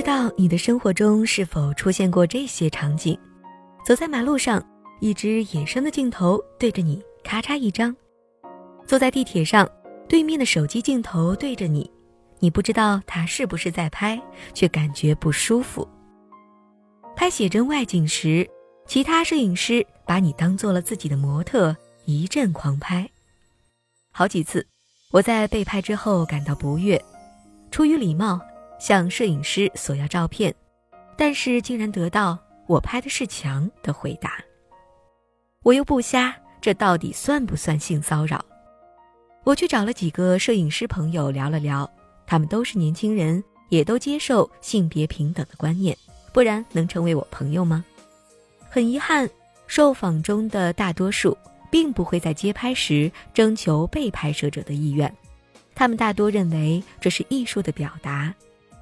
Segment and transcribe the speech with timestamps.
[0.00, 3.18] 知道你的生活中是否出现过这些场景：
[3.84, 4.66] 走在马路上，
[4.98, 7.94] 一只野生的镜头对着你，咔嚓一张；
[8.86, 9.70] 坐在地铁上，
[10.08, 11.90] 对面的手机镜头对着你，
[12.38, 14.18] 你不知道他是不是在拍，
[14.54, 15.86] 却感觉不舒服。
[17.14, 18.48] 拍写真外景时，
[18.86, 21.76] 其他摄影师把你当做了自己的模特，
[22.06, 23.06] 一阵狂拍。
[24.12, 24.66] 好几次，
[25.12, 26.98] 我在被拍之后感到不悦，
[27.70, 28.40] 出于礼貌。
[28.80, 30.52] 向摄影师索要照片，
[31.16, 34.42] 但是竟然得到“我拍的是墙”的回答。
[35.62, 38.44] 我又不瞎，这到底算不算性骚扰？
[39.44, 41.88] 我去找了几个摄影师朋友聊了聊，
[42.26, 45.96] 他们都是年轻人，也都接受性别平等的观念，
[46.32, 47.84] 不然能成为我朋友吗？
[48.70, 49.28] 很遗憾，
[49.66, 51.36] 受访中的大多数
[51.70, 55.14] 并不会在街拍时征求被拍摄者的意愿，
[55.74, 58.34] 他们大多认为这是艺术的表达。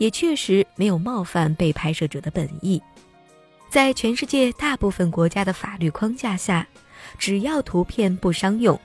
[0.00, 2.82] 也确实没有冒犯被拍摄者的本意，
[3.68, 6.66] 在全世界大部分国家的法律框架下，
[7.18, 8.80] 只要图片不商用，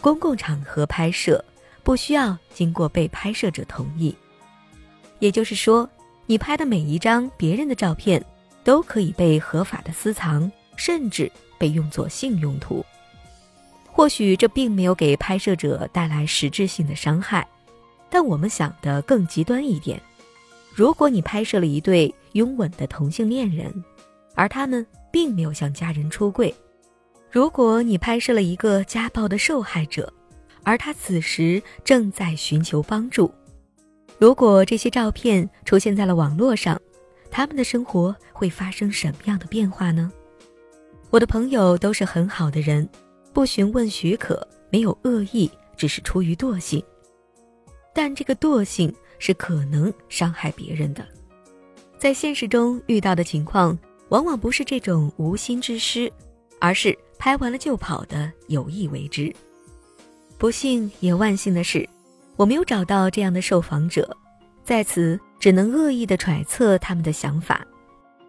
[0.00, 1.44] 公共场合拍摄
[1.82, 4.14] 不需要经过被拍摄者同意。
[5.18, 5.90] 也就是说，
[6.24, 8.24] 你拍的每一张别人的照片
[8.62, 12.86] 都可以被合法的私藏，甚至被用作性用途。
[13.86, 17.44] 或许这并没有给拍摄者带来实质性的伤害，
[18.08, 20.00] 但我们想的更极端一点。
[20.80, 23.70] 如果你拍摄了一对拥吻的同性恋人，
[24.34, 26.50] 而他们并没有向家人出柜；
[27.30, 30.10] 如果你拍摄了一个家暴的受害者，
[30.62, 33.30] 而他此时正在寻求帮助；
[34.18, 36.80] 如果这些照片出现在了网络上，
[37.30, 40.10] 他们的生活会发生什么样的变化呢？
[41.10, 42.88] 我的朋友都是很好的人，
[43.34, 46.82] 不询问许可，没有恶意，只是出于惰性。
[47.92, 48.90] 但这个惰性。
[49.20, 51.06] 是可能伤害别人的，
[51.96, 56.12] 在现实中遇到的情况，往往不是这种无心之失，
[56.58, 59.32] 而是拍完了就跑的有意为之。
[60.38, 61.88] 不幸也万幸的是，
[62.34, 64.16] 我没有找到这样的受访者，
[64.64, 67.64] 在此只能恶意的揣测他们的想法。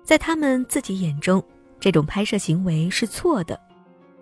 [0.03, 1.41] 在他们自己眼中，
[1.79, 3.57] 这种拍摄行为是错的，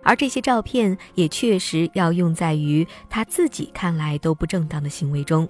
[0.04, 5.48] 而这些照片也确实要用在于他自己看来都不正当的行为中。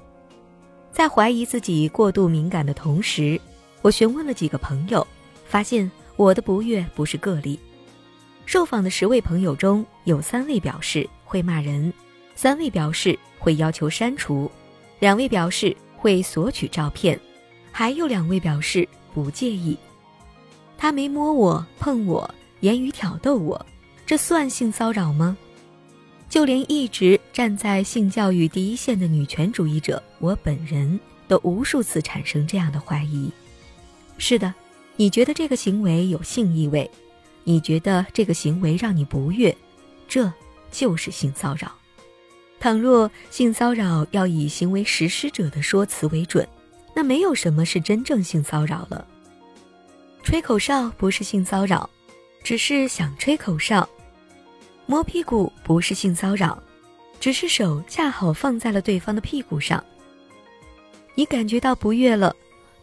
[0.93, 3.41] 在怀疑自己过度敏感的同时，
[3.83, 5.07] 我询问了几个朋友，
[5.47, 7.59] 发现我的不悦不是个例。
[8.45, 11.93] 受访的十位朋友中有三位表示会骂人，
[12.35, 14.51] 三位表示会要求删除，
[14.99, 17.19] 两位表示会索取照片，
[17.71, 19.77] 还有两位表示不介意。
[20.77, 22.29] 他没摸我、碰我，
[22.61, 23.65] 言语挑逗我，
[24.05, 25.37] 这算性骚扰吗？
[26.31, 33.31] 就连一直站在性教育第一线的女权主义者，我本人都无数次产生这样的怀疑。
[34.17, 34.55] 是的，
[34.95, 36.89] 你觉得这个行为有性意味，
[37.43, 39.55] 你觉得这个行为让你不悦，
[40.07, 40.33] 这
[40.71, 41.75] 就是性骚扰。
[42.61, 46.47] 倘若性骚扰要以行为实施者的说辞为准，
[46.95, 49.05] 那没有什么是真正性骚扰了。
[50.23, 51.91] 吹口哨不是性骚扰，
[52.45, 53.89] 只是想吹口哨。
[54.91, 56.61] 摸屁股不是性骚扰，
[57.21, 59.83] 只是手恰好放在了对方的屁股上。
[61.15, 62.35] 你感觉到不悦了，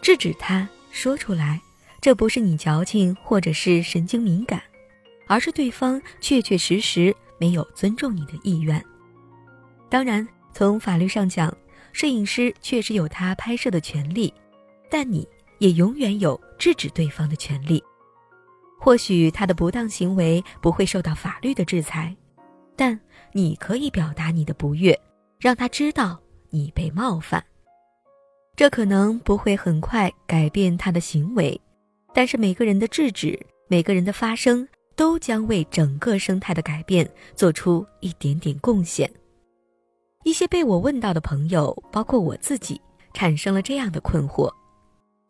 [0.01, 1.59] 制止他说出来，
[1.99, 4.63] 这不是你矫情或者是神经敏感，
[5.25, 8.81] 而是对方确确实实没有尊重你的意愿。
[9.89, 11.53] 当然，从法律上讲，
[11.91, 14.33] 摄影师确实有他拍摄的权利，
[14.89, 17.83] 但你也永远有制止对方的权利。
[18.79, 22.15] 或许他的不当行为不会受到法律的制裁，
[22.75, 22.99] 但
[23.33, 24.97] 你可以表达你的不悦，
[25.39, 27.43] 让他知道你被冒犯。
[28.55, 31.59] 这可能不会很快改变他的行为，
[32.13, 39.11] 但是每个人的制止，每个人的发声，都将为整个生态的改变做出一点点贡献。
[40.23, 42.81] 一些被我问到的朋友，包括我自己，
[43.13, 44.51] 产生了这样的困惑。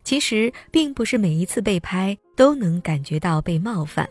[0.04, 4.08] 其实并不是每一次被拍都能感觉到被冒犯，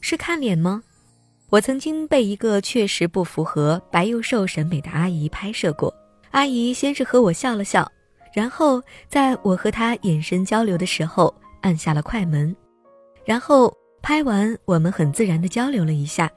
[0.00, 0.82] 是看脸吗？
[1.48, 5.94] 我曾经被一个确实不符合白又瘦审美的阿姨拍摄过。
[6.32, 7.90] 阿姨先是和我笑了笑，
[8.34, 12.54] 然后在我和她眼神交流的时候按下了快门，
[13.24, 13.72] 然后
[14.02, 16.30] 拍完我们很自然的交流了一下，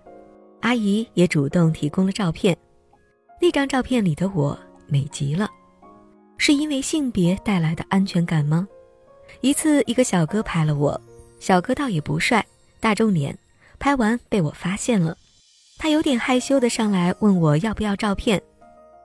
[0.62, 2.56] 阿姨也主动提供了照片，
[3.42, 4.58] 那张照片里的我
[4.88, 5.50] 美极了。
[6.38, 8.68] 是因为性别带来的安全感吗？
[9.42, 11.00] 一次，一个小哥拍了我，
[11.40, 12.46] 小哥倒也不帅，
[12.80, 13.38] 大众脸，
[13.80, 15.18] 拍完被我发现了，
[15.78, 18.42] 他有点害羞的上来问我要不要照片，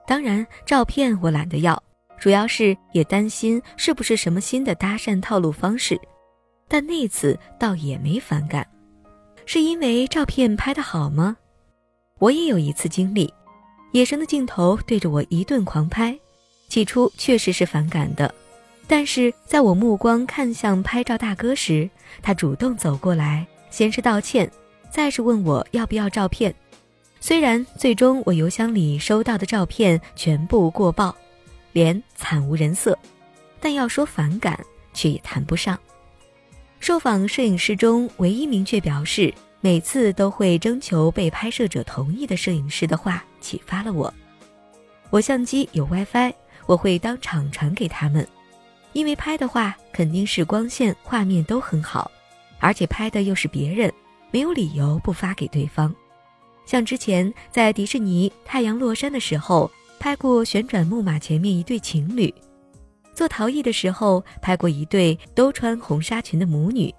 [0.07, 1.81] 当然照片我懒得要，
[2.19, 5.99] 主要是也担心是不是什么新的搭讪套路方式。
[6.67, 8.65] 但那次倒也没反感，
[9.45, 11.35] 是因为照片拍得好吗？
[12.19, 13.33] 我也有一次经历，
[13.91, 16.17] 野生的镜头对着我一顿狂拍，
[16.67, 18.33] 起初确实是反感的，
[18.89, 21.87] 但是在我目光看向拍照大哥时，
[22.23, 24.49] 他主动走过来，先是道歉，
[24.89, 26.53] 再是问我要不要照片。
[27.19, 31.15] 虽然最终我邮箱里收到的照片全部过曝，
[31.71, 32.97] 脸惨无人色，
[33.59, 34.59] 但要说反感，
[34.91, 35.77] 却也谈不上。
[36.79, 39.31] 受访摄影师中唯一明确表示
[39.61, 44.11] 每次都会征求被拍摄者同意的摄影师的话，启发了我。
[45.11, 46.33] 我相机有 WiFi，
[46.65, 48.27] 我会当场传给他们，
[48.93, 52.09] 因为拍的话肯定是光线、画面都很好，
[52.59, 53.91] 而且拍的又是别人，
[54.31, 55.93] 没有理由不发给对方。
[56.65, 59.69] 像之前在迪士尼太阳落山的时候，
[59.99, 62.33] 拍过旋转木马前面一对情侣。
[63.15, 66.93] 做陶艺的时候拍过一对都穿红纱裙的母女，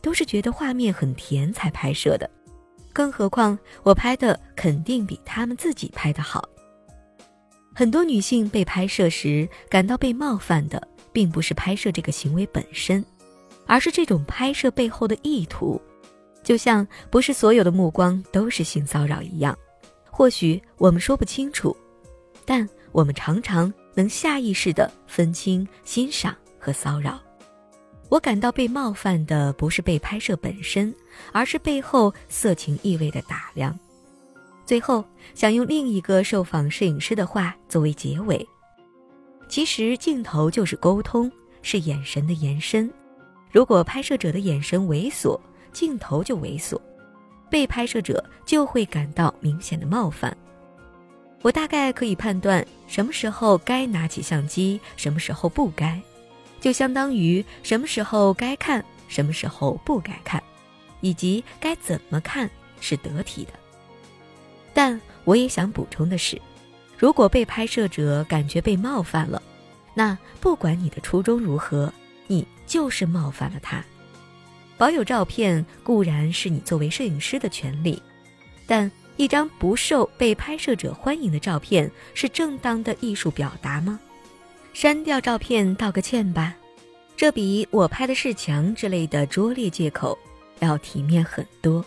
[0.00, 2.30] 都是觉得画面很甜才拍摄的，
[2.92, 6.48] 更何况我拍的肯定比他们自己拍的好。
[7.74, 10.86] 很多女性被拍摄时感到被冒犯的，
[11.16, 13.02] 并不是拍摄这个行为本身，
[13.64, 15.80] 而是这种拍摄背后的意图，
[16.42, 19.56] 就像不是所有的目光都是性骚扰一样。
[20.10, 21.74] 或许我们说不清楚，
[22.44, 23.72] 但我们常常。
[23.96, 27.18] 能下意识地分清欣赏和骚扰。
[28.10, 30.94] 我感到被冒犯的不是被拍摄本身，
[31.32, 33.74] 而是背后色情意味的打量。
[34.66, 35.02] 最后，
[35.34, 38.46] 想用另一个受访摄影师的话作为结尾：
[39.48, 41.30] 其实镜头就是沟通，
[41.62, 42.90] 是眼神的延伸。
[43.50, 45.38] 如果拍摄者的眼神猥琐，
[45.72, 46.78] 镜头就猥琐，
[47.48, 50.36] 被拍摄者就会感到明显的冒犯。
[51.42, 56.00] 我大概可以判断什么时候该拿起相机，什么时候不该，
[56.60, 60.42] 就相当于什么时候该看，什么时候不该看，
[61.00, 62.50] 以及该怎么看
[62.80, 63.52] 是得体的。
[64.74, 66.40] 但我也想补充的是，
[66.96, 69.42] 如果被拍摄者感觉被冒犯了，
[69.94, 71.92] 那不管你的初衷如何，
[72.26, 73.84] 你就是冒犯了他。
[74.76, 78.02] 保有照片固然是你作为摄影师的权利，
[78.66, 78.90] 但。
[79.18, 83.98] 一张不受被拍摄者欢迎的照片是正当的艺术表达吗？
[84.74, 86.54] 删掉照片道个歉吧，
[87.16, 90.18] 这比我拍的是墙之类的拙劣借口
[90.58, 91.82] 要体面很多。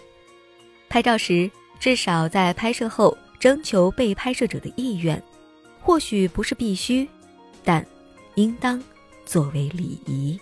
[0.90, 1.48] 拍照时
[1.80, 5.22] 至少在拍摄后征求被拍摄者的意愿，
[5.82, 7.08] 或许不是必须，
[7.64, 7.86] 但
[8.36, 8.84] 应当
[9.26, 10.40] 作为礼仪。